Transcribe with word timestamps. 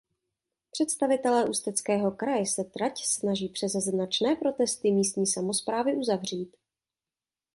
Představitelé 0.71 1.49
Ústeckého 1.49 2.11
kraje 2.11 2.45
se 2.45 2.63
trať 2.63 3.05
snaží 3.05 3.49
přes 3.49 3.71
značné 3.71 4.35
protesty 4.35 4.91
místní 4.91 5.27
samosprávy 5.27 5.95
uzavřít. 5.95 6.55